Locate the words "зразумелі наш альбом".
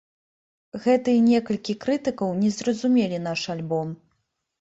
2.57-3.93